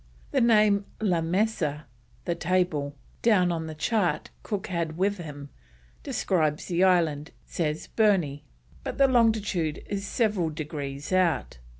The 0.31 0.41
name 0.41 0.85
La 0.99 1.21
Mesa 1.21 1.85
(the 2.25 2.33
table) 2.33 2.95
down 3.21 3.51
on 3.51 3.67
the 3.67 3.75
chart 3.75 4.31
Cook 4.41 4.65
had 4.65 4.97
with 4.97 5.19
him, 5.19 5.49
describes 6.01 6.65
the 6.65 6.83
island, 6.83 7.29
says 7.45 7.85
Burney, 7.85 8.43
but 8.83 8.97
the 8.97 9.07
longitude 9.07 9.83
is 9.85 10.07
several 10.07 10.49
degrees 10.49 11.13
out. 11.13 11.59